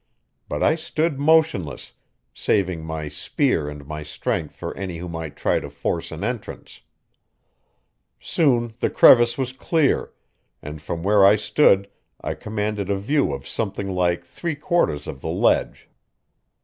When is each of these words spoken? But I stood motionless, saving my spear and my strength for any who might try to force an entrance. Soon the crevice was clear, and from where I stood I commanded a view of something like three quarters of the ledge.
But 0.49 0.63
I 0.63 0.73
stood 0.73 1.19
motionless, 1.19 1.93
saving 2.33 2.83
my 2.83 3.07
spear 3.07 3.69
and 3.69 3.85
my 3.85 4.01
strength 4.01 4.55
for 4.55 4.75
any 4.75 4.97
who 4.97 5.07
might 5.07 5.35
try 5.35 5.59
to 5.59 5.69
force 5.69 6.11
an 6.11 6.23
entrance. 6.23 6.81
Soon 8.19 8.73
the 8.79 8.89
crevice 8.89 9.37
was 9.37 9.53
clear, 9.53 10.11
and 10.59 10.81
from 10.81 11.03
where 11.03 11.23
I 11.23 11.35
stood 11.35 11.87
I 12.19 12.33
commanded 12.33 12.89
a 12.89 12.97
view 12.97 13.31
of 13.31 13.47
something 13.47 13.89
like 13.93 14.25
three 14.25 14.55
quarters 14.55 15.05
of 15.05 15.21
the 15.21 15.29
ledge. 15.29 15.87